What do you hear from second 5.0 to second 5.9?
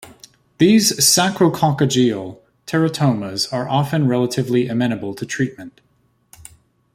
to treatment.